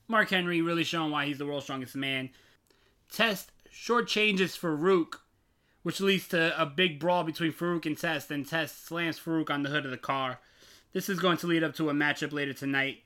Mark 0.08 0.32
Henry 0.32 0.60
really 0.60 0.84
showing 0.84 1.12
why 1.12 1.28
he's 1.28 1.38
the 1.38 1.46
world's 1.46 1.66
strongest 1.66 1.96
man. 1.96 2.32
Test 3.12 3.52
short 3.70 4.08
changes 4.08 4.56
for 4.56 4.76
Farouk, 4.76 5.20
which 5.84 6.02
leads 6.02 6.28
to 6.30 6.60
a 6.60 6.66
big 6.66 7.00
brawl 7.00 7.24
between 7.24 7.54
Farouk 7.54 7.86
and 7.86 7.96
Test, 7.96 8.32
and 8.32 8.48
Test 8.48 8.88
slams 8.88 9.20
Farouk 9.20 9.52
on 9.52 9.62
the 9.62 9.70
hood 9.70 9.86
of 9.86 9.92
the 9.92 9.98
car. 9.98 10.40
This 10.94 11.10
is 11.10 11.20
going 11.20 11.38
to 11.38 11.48
lead 11.48 11.64
up 11.64 11.76
to 11.76 11.90
a 11.90 11.94
matchup 11.94 12.34
later 12.34 12.54
tonight. 12.54 13.04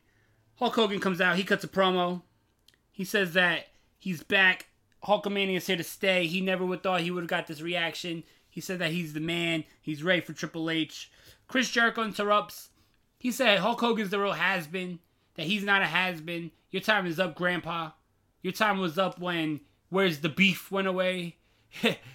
Hulk 0.55 0.75
Hogan 0.75 1.01
comes 1.01 1.19
out, 1.19 1.35
he 1.35 1.43
cuts 1.43 1.65
a 1.65 1.67
promo. 1.67 2.21
He 2.91 3.03
says 3.03 3.33
that 3.33 3.67
he's 3.99 4.23
back. 4.23 4.67
Hulkamania 5.03 5.57
is 5.57 5.67
here 5.67 5.75
to 5.75 5.83
stay. 5.83 6.27
He 6.27 6.39
never 6.39 6.65
would 6.65 6.83
thought 6.83 7.01
he 7.01 7.11
would 7.11 7.23
have 7.23 7.29
got 7.29 7.47
this 7.47 7.59
reaction. 7.59 8.23
He 8.49 8.61
said 8.61 8.79
that 8.79 8.91
he's 8.91 9.13
the 9.13 9.19
man. 9.19 9.65
He's 9.81 10.03
ready 10.03 10.21
for 10.21 10.31
Triple 10.31 10.69
H. 10.69 11.11
Chris 11.53 11.69
Jericho 11.69 12.01
interrupts. 12.01 12.71
He 13.19 13.31
said 13.31 13.59
Hulk 13.59 13.79
Hogan's 13.79 14.09
the 14.09 14.19
real 14.19 14.31
has 14.31 14.65
been. 14.65 14.97
That 15.35 15.45
he's 15.45 15.63
not 15.63 15.83
a 15.83 15.85
has 15.85 16.19
been. 16.19 16.49
Your 16.71 16.81
time 16.81 17.05
is 17.05 17.19
up, 17.19 17.35
Grandpa. 17.35 17.91
Your 18.41 18.53
time 18.53 18.79
was 18.79 18.97
up 18.97 19.19
when 19.19 19.59
Where's 19.89 20.21
the 20.21 20.29
Beef 20.29 20.71
went 20.71 20.87
away. 20.87 21.35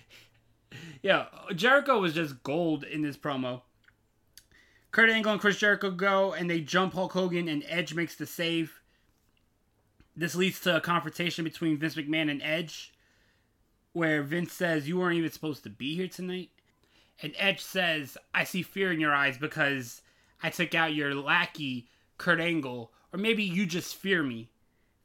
yeah, 1.02 1.26
Jericho 1.54 2.00
was 2.00 2.14
just 2.14 2.42
gold 2.42 2.82
in 2.82 3.02
this 3.02 3.16
promo. 3.16 3.62
Kurt 4.90 5.08
Angle 5.08 5.30
and 5.30 5.40
Chris 5.40 5.58
Jericho 5.58 5.92
go 5.92 6.32
and 6.32 6.50
they 6.50 6.60
jump 6.60 6.94
Hulk 6.94 7.12
Hogan 7.12 7.46
and 7.46 7.62
Edge 7.68 7.94
makes 7.94 8.16
the 8.16 8.26
save. 8.26 8.80
This 10.16 10.34
leads 10.34 10.58
to 10.62 10.78
a 10.78 10.80
confrontation 10.80 11.44
between 11.44 11.78
Vince 11.78 11.94
McMahon 11.94 12.28
and 12.28 12.42
Edge 12.42 12.92
where 13.92 14.20
Vince 14.24 14.52
says, 14.52 14.88
You 14.88 14.98
weren't 14.98 15.16
even 15.16 15.30
supposed 15.30 15.62
to 15.62 15.70
be 15.70 15.94
here 15.94 16.08
tonight. 16.08 16.50
And 17.22 17.34
Edge 17.36 17.60
says, 17.60 18.16
I 18.34 18.44
see 18.44 18.62
fear 18.62 18.92
in 18.92 19.00
your 19.00 19.14
eyes 19.14 19.38
because 19.38 20.02
I 20.42 20.50
took 20.50 20.74
out 20.74 20.94
your 20.94 21.14
lackey, 21.14 21.88
Kurt 22.16 22.40
Angle, 22.40 22.92
or 23.12 23.18
maybe 23.18 23.42
you 23.42 23.66
just 23.66 23.96
fear 23.96 24.22
me. 24.22 24.50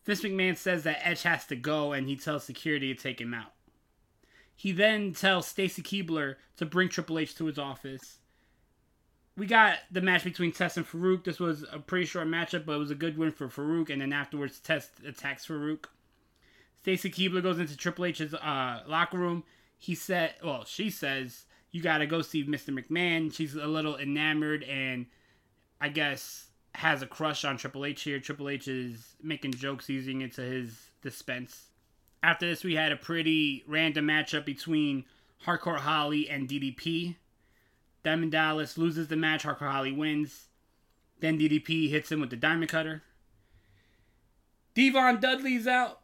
Vince 0.05 0.21
McMahon 0.21 0.57
says 0.57 0.83
that 0.83 1.05
Edge 1.07 1.23
has 1.23 1.45
to 1.47 1.55
go 1.55 1.93
and 1.93 2.07
he 2.07 2.15
tells 2.15 2.43
security 2.43 2.93
to 2.93 3.01
take 3.01 3.19
him 3.19 3.33
out. 3.33 3.53
He 4.55 4.71
then 4.71 5.13
tells 5.13 5.47
Stacy 5.47 5.81
Keibler 5.81 6.35
to 6.57 6.65
bring 6.65 6.89
Triple 6.89 7.19
H 7.19 7.35
to 7.35 7.45
his 7.45 7.57
office. 7.57 8.19
We 9.35 9.47
got 9.47 9.79
the 9.89 10.01
match 10.01 10.23
between 10.23 10.51
Test 10.51 10.77
and 10.77 10.87
Farouk. 10.87 11.23
This 11.23 11.39
was 11.39 11.65
a 11.71 11.79
pretty 11.79 12.05
short 12.05 12.27
matchup, 12.27 12.65
but 12.65 12.73
it 12.73 12.79
was 12.79 12.91
a 12.91 12.95
good 12.95 13.17
win 13.17 13.31
for 13.31 13.47
Farouk, 13.47 13.89
and 13.89 14.01
then 14.01 14.13
afterwards 14.13 14.59
Test 14.59 14.91
attacks 15.05 15.47
Farouk. 15.47 15.85
Stacy 16.81 17.09
Keibler 17.09 17.41
goes 17.41 17.57
into 17.57 17.75
Triple 17.75 18.05
H's 18.05 18.33
uh, 18.33 18.83
locker 18.87 19.17
room. 19.17 19.43
He 19.77 19.95
said, 19.95 20.35
well, 20.43 20.65
she 20.65 20.89
says, 20.89 21.45
you 21.73 21.81
gotta 21.81 22.07
go 22.07 22.21
see 22.21 22.45
Mr. 22.45 22.69
McMahon. 22.69 23.33
She's 23.33 23.55
a 23.55 23.67
little 23.67 23.97
enamored 23.97 24.63
and 24.63 25.07
I 25.81 25.89
guess 25.89 26.45
has 26.75 27.01
a 27.01 27.07
crush 27.07 27.43
on 27.43 27.57
Triple 27.57 27.85
H 27.85 28.03
here. 28.03 28.19
Triple 28.19 28.47
H 28.47 28.69
is 28.69 29.15
making 29.21 29.55
jokes 29.55 29.89
using 29.89 30.21
it 30.21 30.33
to 30.35 30.41
his 30.41 30.91
dispense. 31.01 31.65
After 32.21 32.47
this, 32.47 32.63
we 32.63 32.75
had 32.75 32.93
a 32.93 32.95
pretty 32.95 33.63
random 33.67 34.07
matchup 34.07 34.45
between 34.45 35.03
Hardcore 35.45 35.79
Holly 35.79 36.29
and 36.29 36.47
DDP. 36.47 37.15
Diamond 38.03 38.31
Dallas 38.31 38.77
loses 38.77 39.09
the 39.09 39.17
match, 39.17 39.43
Hardcore 39.43 39.71
Holly 39.71 39.91
wins. 39.91 40.47
Then 41.19 41.37
DDP 41.37 41.89
hits 41.89 42.11
him 42.11 42.21
with 42.21 42.29
the 42.29 42.35
Diamond 42.37 42.69
Cutter. 42.69 43.03
Devon 44.73 45.19
Dudley's 45.19 45.67
out 45.67 45.99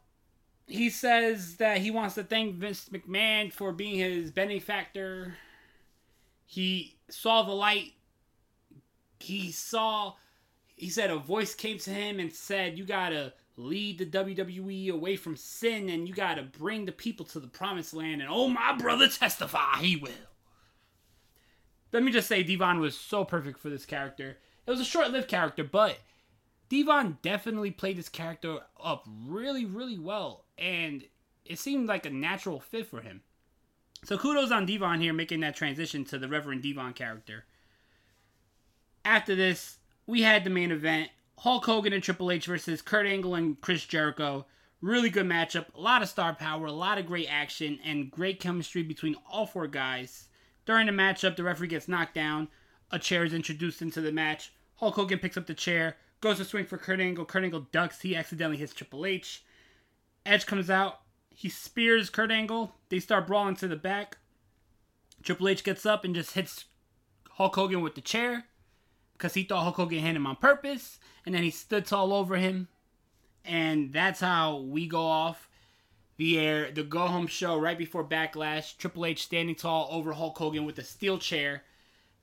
he 0.70 0.88
says 0.88 1.56
that 1.56 1.78
he 1.78 1.90
wants 1.90 2.14
to 2.14 2.22
thank 2.22 2.54
Vince 2.54 2.88
McMahon 2.90 3.52
for 3.52 3.72
being 3.72 3.98
his 3.98 4.30
benefactor. 4.30 5.34
He 6.50 6.96
saw 7.08 7.44
the 7.44 7.52
light. 7.52 7.92
He 9.20 9.52
saw, 9.52 10.14
he 10.74 10.88
said 10.88 11.08
a 11.08 11.16
voice 11.16 11.54
came 11.54 11.78
to 11.78 11.90
him 11.90 12.18
and 12.18 12.32
said, 12.32 12.76
You 12.76 12.84
gotta 12.84 13.34
lead 13.56 13.98
the 13.98 14.06
WWE 14.06 14.90
away 14.90 15.14
from 15.14 15.36
sin 15.36 15.88
and 15.88 16.08
you 16.08 16.14
gotta 16.14 16.42
bring 16.42 16.86
the 16.86 16.92
people 16.92 17.24
to 17.26 17.38
the 17.38 17.46
promised 17.46 17.94
land. 17.94 18.20
And 18.20 18.28
oh, 18.28 18.48
my 18.48 18.76
brother, 18.76 19.06
testify, 19.08 19.76
he 19.78 19.94
will. 19.94 20.10
Let 21.92 22.02
me 22.02 22.10
just 22.10 22.26
say, 22.26 22.42
Devon 22.42 22.80
was 22.80 22.98
so 22.98 23.24
perfect 23.24 23.60
for 23.60 23.70
this 23.70 23.86
character. 23.86 24.38
It 24.66 24.70
was 24.72 24.80
a 24.80 24.84
short-lived 24.84 25.28
character, 25.28 25.62
but 25.62 25.98
Devon 26.68 27.18
definitely 27.22 27.70
played 27.70 27.96
this 27.96 28.08
character 28.08 28.58
up 28.82 29.06
really, 29.24 29.66
really 29.66 30.00
well, 30.00 30.46
and 30.58 31.04
it 31.44 31.60
seemed 31.60 31.86
like 31.86 32.06
a 32.06 32.10
natural 32.10 32.58
fit 32.58 32.88
for 32.88 33.02
him. 33.02 33.22
So 34.02 34.16
kudos 34.16 34.50
on 34.50 34.66
Devon 34.66 35.00
here 35.00 35.12
making 35.12 35.40
that 35.40 35.56
transition 35.56 36.04
to 36.06 36.18
the 36.18 36.28
Reverend 36.28 36.62
Devon 36.62 36.92
character. 36.94 37.44
After 39.04 39.34
this, 39.34 39.78
we 40.06 40.22
had 40.22 40.44
the 40.44 40.50
main 40.50 40.72
event 40.72 41.10
Hulk 41.38 41.64
Hogan 41.64 41.92
and 41.92 42.02
Triple 42.02 42.30
H 42.30 42.46
versus 42.46 42.82
Kurt 42.82 43.06
Angle 43.06 43.34
and 43.34 43.60
Chris 43.60 43.84
Jericho. 43.86 44.46
Really 44.82 45.10
good 45.10 45.26
matchup, 45.26 45.66
a 45.74 45.80
lot 45.80 46.02
of 46.02 46.08
star 46.08 46.34
power, 46.34 46.66
a 46.66 46.72
lot 46.72 46.98
of 46.98 47.06
great 47.06 47.28
action, 47.30 47.78
and 47.84 48.10
great 48.10 48.40
chemistry 48.40 48.82
between 48.82 49.16
all 49.30 49.46
four 49.46 49.66
guys. 49.66 50.28
During 50.64 50.86
the 50.86 50.92
matchup, 50.92 51.36
the 51.36 51.42
referee 51.42 51.68
gets 51.68 51.88
knocked 51.88 52.14
down. 52.14 52.48
A 52.90 52.98
chair 52.98 53.24
is 53.24 53.34
introduced 53.34 53.82
into 53.82 54.00
the 54.00 54.12
match. 54.12 54.52
Hulk 54.76 54.94
Hogan 54.94 55.18
picks 55.18 55.36
up 55.36 55.46
the 55.46 55.54
chair, 55.54 55.96
goes 56.20 56.38
to 56.38 56.44
swing 56.44 56.64
for 56.64 56.78
Kurt 56.78 57.00
Angle. 57.00 57.26
Kurt 57.26 57.44
Angle 57.44 57.66
ducks. 57.72 58.00
He 58.00 58.16
accidentally 58.16 58.56
hits 58.56 58.72
Triple 58.72 59.04
H. 59.04 59.44
Edge 60.24 60.46
comes 60.46 60.70
out. 60.70 61.00
He 61.30 61.48
spears 61.48 62.10
Kurt 62.10 62.30
Angle. 62.30 62.74
They 62.90 62.98
start 62.98 63.26
brawling 63.26 63.56
to 63.56 63.68
the 63.68 63.76
back. 63.76 64.18
Triple 65.22 65.48
H 65.48 65.64
gets 65.64 65.86
up 65.86 66.04
and 66.04 66.14
just 66.14 66.34
hits 66.34 66.66
Hulk 67.30 67.54
Hogan 67.54 67.80
with 67.80 67.94
the 67.94 68.00
chair 68.00 68.44
because 69.14 69.34
he 69.34 69.44
thought 69.44 69.62
Hulk 69.62 69.76
Hogan 69.76 70.00
hit 70.00 70.16
him 70.16 70.26
on 70.26 70.36
purpose. 70.36 70.98
And 71.24 71.34
then 71.34 71.42
he 71.42 71.50
stood 71.50 71.86
tall 71.86 72.12
over 72.12 72.36
him. 72.36 72.68
And 73.44 73.92
that's 73.92 74.20
how 74.20 74.58
we 74.58 74.86
go 74.86 75.02
off 75.02 75.48
the 76.16 76.38
air, 76.38 76.70
the 76.70 76.82
go 76.82 77.06
home 77.06 77.26
show 77.26 77.58
right 77.58 77.78
before 77.78 78.04
Backlash. 78.04 78.76
Triple 78.76 79.06
H 79.06 79.22
standing 79.22 79.54
tall 79.54 79.88
over 79.90 80.12
Hulk 80.12 80.36
Hogan 80.36 80.66
with 80.66 80.78
a 80.78 80.84
steel 80.84 81.18
chair. 81.18 81.62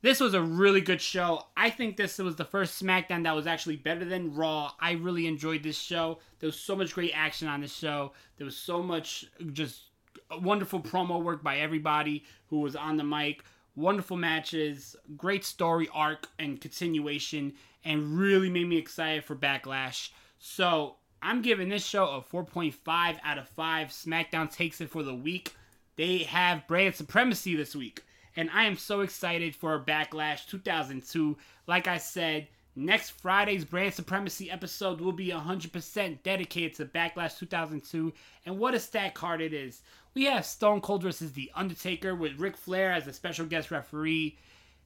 This 0.01 0.19
was 0.19 0.35
a 0.35 0.41
really 0.41 0.81
good 0.81 1.01
show. 1.01 1.47
I 1.55 1.71
think 1.71 1.97
this 1.97 2.19
was 2.19 2.35
the 2.35 2.45
first 2.45 2.81
SmackDown 2.81 3.23
that 3.23 3.35
was 3.35 3.47
actually 3.47 3.77
better 3.77 4.05
than 4.05 4.35
Raw. 4.35 4.71
I 4.79 4.91
really 4.91 5.25
enjoyed 5.25 5.63
this 5.63 5.77
show. 5.77 6.19
There 6.39 6.47
was 6.47 6.59
so 6.59 6.75
much 6.75 6.93
great 6.93 7.13
action 7.15 7.47
on 7.47 7.61
this 7.61 7.73
show. 7.73 8.13
There 8.37 8.45
was 8.45 8.55
so 8.55 8.83
much 8.83 9.25
just 9.53 9.86
wonderful 10.31 10.81
promo 10.81 11.21
work 11.21 11.43
by 11.43 11.57
everybody 11.57 12.23
who 12.47 12.59
was 12.59 12.75
on 12.75 12.97
the 12.97 13.03
mic. 13.03 13.43
Wonderful 13.75 14.17
matches, 14.17 14.95
great 15.15 15.45
story 15.45 15.87
arc 15.93 16.27
and 16.39 16.59
continuation, 16.59 17.53
and 17.85 18.17
really 18.17 18.49
made 18.49 18.67
me 18.67 18.77
excited 18.77 19.23
for 19.23 19.35
Backlash. 19.35 20.09
So 20.39 20.95
I'm 21.21 21.41
giving 21.41 21.69
this 21.69 21.85
show 21.85 22.05
a 22.07 22.21
4.5 22.21 23.17
out 23.23 23.37
of 23.37 23.47
5. 23.49 23.89
SmackDown 23.89 24.51
takes 24.51 24.81
it 24.81 24.89
for 24.89 25.03
the 25.03 25.13
week. 25.13 25.53
They 25.95 26.19
have 26.19 26.67
brand 26.67 26.95
supremacy 26.95 27.55
this 27.55 27.75
week. 27.75 28.03
And 28.35 28.49
I 28.51 28.65
am 28.65 28.77
so 28.77 29.01
excited 29.01 29.55
for 29.55 29.83
Backlash 29.83 30.47
2002. 30.47 31.37
Like 31.65 31.87
I 31.87 31.97
said, 31.97 32.47
next 32.75 33.19
Friday's 33.19 33.65
brand 33.65 33.95
supremacy 33.95 34.51
episode 34.51 35.01
will 35.01 35.11
be 35.11 35.29
100% 35.29 36.21
dedicated 36.21 36.75
to 36.75 36.85
Backlash 36.85 37.39
2002. 37.39 38.13
And 38.45 38.59
what 38.59 38.75
a 38.75 38.79
stat 38.79 39.15
card 39.15 39.41
it 39.41 39.53
is. 39.53 39.81
We 40.17 40.25
have 40.25 40.47
Stone 40.47 40.81
Cold 40.81 41.03
versus 41.03 41.33
The 41.33 41.51
Undertaker 41.53 42.15
with 42.15 42.39
Ric 42.39 42.57
Flair 42.57 42.91
as 42.91 43.05
a 43.05 43.13
special 43.13 43.45
guest 43.45 43.69
referee. 43.69 44.35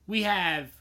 We 0.06 0.24
have 0.24 0.74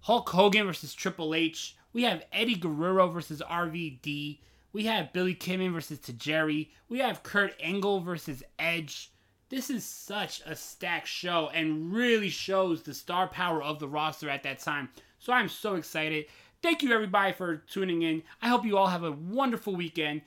Hulk 0.00 0.26
Hogan 0.30 0.64
versus 0.64 0.94
Triple 0.94 1.34
H. 1.34 1.76
We 1.92 2.04
have 2.04 2.24
Eddie 2.32 2.54
Guerrero 2.54 3.08
versus 3.08 3.42
RVD. 3.42 4.38
We 4.72 4.84
have 4.86 5.12
Billy 5.12 5.34
Kidman 5.34 5.74
versus 5.74 5.98
Tajiri. 5.98 6.68
We 6.88 7.00
have 7.00 7.22
Kurt 7.22 7.52
Angle 7.60 8.00
versus 8.00 8.42
Edge. 8.58 9.12
This 9.50 9.68
is 9.68 9.84
such 9.84 10.40
a 10.46 10.56
stacked 10.56 11.06
show 11.06 11.50
and 11.52 11.92
really 11.92 12.30
shows 12.30 12.80
the 12.80 12.94
star 12.94 13.28
power 13.28 13.62
of 13.62 13.80
the 13.80 13.88
roster 13.88 14.30
at 14.30 14.44
that 14.44 14.60
time. 14.60 14.88
So 15.18 15.30
I'm 15.30 15.50
so 15.50 15.74
excited. 15.74 16.24
Thank 16.62 16.82
you 16.82 16.90
everybody 16.90 17.34
for 17.34 17.58
tuning 17.58 18.00
in. 18.00 18.22
I 18.40 18.48
hope 18.48 18.64
you 18.64 18.78
all 18.78 18.86
have 18.86 19.04
a 19.04 19.12
wonderful 19.12 19.76
weekend. 19.76 20.22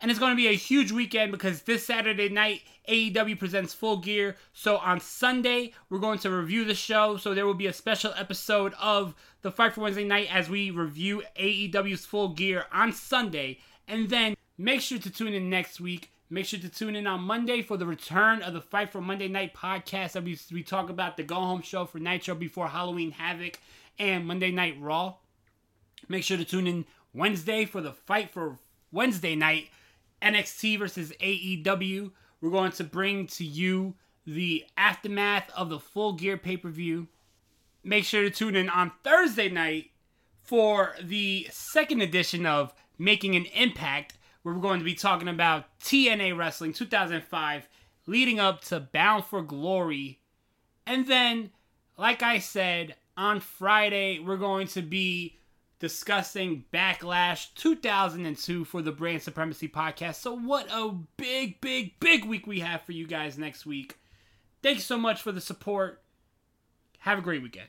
And 0.00 0.10
it's 0.10 0.20
going 0.20 0.32
to 0.32 0.36
be 0.36 0.46
a 0.46 0.52
huge 0.52 0.92
weekend 0.92 1.32
because 1.32 1.62
this 1.62 1.84
Saturday 1.84 2.28
night, 2.28 2.62
AEW 2.88 3.38
presents 3.38 3.74
Full 3.74 3.96
Gear. 3.96 4.36
So 4.52 4.76
on 4.76 5.00
Sunday, 5.00 5.72
we're 5.90 5.98
going 5.98 6.20
to 6.20 6.30
review 6.30 6.64
the 6.64 6.74
show. 6.74 7.16
So 7.16 7.34
there 7.34 7.46
will 7.46 7.54
be 7.54 7.66
a 7.66 7.72
special 7.72 8.14
episode 8.16 8.74
of 8.80 9.14
the 9.42 9.50
Fight 9.50 9.74
for 9.74 9.80
Wednesday 9.80 10.04
night 10.04 10.32
as 10.32 10.48
we 10.48 10.70
review 10.70 11.22
AEW's 11.36 12.06
Full 12.06 12.28
Gear 12.28 12.66
on 12.72 12.92
Sunday. 12.92 13.58
And 13.88 14.08
then 14.08 14.36
make 14.56 14.82
sure 14.82 14.98
to 14.98 15.10
tune 15.10 15.34
in 15.34 15.50
next 15.50 15.80
week. 15.80 16.12
Make 16.30 16.46
sure 16.46 16.60
to 16.60 16.68
tune 16.68 16.94
in 16.94 17.06
on 17.06 17.22
Monday 17.22 17.62
for 17.62 17.76
the 17.76 17.86
return 17.86 18.42
of 18.42 18.52
the 18.52 18.60
Fight 18.60 18.92
for 18.92 19.00
Monday 19.00 19.28
Night 19.28 19.52
podcast. 19.52 20.12
That 20.12 20.22
we, 20.22 20.38
we 20.52 20.62
talk 20.62 20.90
about 20.90 21.16
the 21.16 21.24
go 21.24 21.36
home 21.36 21.62
show 21.62 21.86
for 21.86 21.98
Nitro 21.98 22.36
before 22.36 22.68
Halloween 22.68 23.10
Havoc 23.10 23.58
and 23.98 24.26
Monday 24.26 24.52
Night 24.52 24.76
Raw. 24.78 25.14
Make 26.08 26.22
sure 26.22 26.36
to 26.36 26.44
tune 26.44 26.68
in 26.68 26.84
Wednesday 27.12 27.64
for 27.64 27.80
the 27.80 27.92
Fight 27.92 28.30
for 28.30 28.58
Wednesday 28.92 29.34
Night 29.34 29.70
NXT 30.22 30.78
versus 30.78 31.12
AEW. 31.20 32.10
We're 32.40 32.50
going 32.50 32.72
to 32.72 32.84
bring 32.84 33.26
to 33.28 33.44
you 33.44 33.94
the 34.26 34.64
aftermath 34.76 35.50
of 35.56 35.68
the 35.70 35.78
full 35.78 36.12
gear 36.12 36.36
pay 36.36 36.56
per 36.56 36.68
view. 36.68 37.08
Make 37.82 38.04
sure 38.04 38.22
to 38.22 38.30
tune 38.30 38.56
in 38.56 38.68
on 38.68 38.92
Thursday 39.02 39.48
night 39.48 39.90
for 40.42 40.94
the 41.02 41.48
second 41.50 42.00
edition 42.02 42.46
of 42.46 42.74
Making 42.98 43.36
an 43.36 43.46
Impact, 43.46 44.18
where 44.42 44.54
we're 44.54 44.60
going 44.60 44.80
to 44.80 44.84
be 44.84 44.94
talking 44.94 45.28
about 45.28 45.66
TNA 45.80 46.36
Wrestling 46.36 46.72
2005 46.72 47.68
leading 48.06 48.40
up 48.40 48.62
to 48.62 48.80
Bound 48.80 49.24
for 49.24 49.42
Glory. 49.42 50.18
And 50.86 51.06
then, 51.06 51.50
like 51.96 52.22
I 52.22 52.38
said, 52.38 52.96
on 53.16 53.40
Friday, 53.40 54.18
we're 54.18 54.38
going 54.38 54.66
to 54.68 54.82
be 54.82 55.36
discussing 55.78 56.64
Backlash 56.72 57.54
2002 57.54 58.64
for 58.64 58.82
the 58.82 58.92
Brand 58.92 59.22
Supremacy 59.22 59.68
podcast. 59.68 60.16
So, 60.16 60.34
what 60.34 60.66
a 60.70 60.94
big, 61.16 61.60
big, 61.60 61.98
big 62.00 62.24
week 62.24 62.46
we 62.46 62.60
have 62.60 62.82
for 62.82 62.92
you 62.92 63.06
guys 63.06 63.38
next 63.38 63.64
week. 63.66 63.98
Thanks 64.62 64.84
so 64.84 64.98
much 64.98 65.22
for 65.22 65.32
the 65.32 65.40
support. 65.40 66.02
Have 67.00 67.18
a 67.18 67.22
great 67.22 67.42
weekend. 67.42 67.68